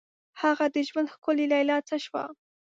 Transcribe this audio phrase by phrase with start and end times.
[0.41, 2.23] هغه د ژوند ښکلي لیلا څه شوه؟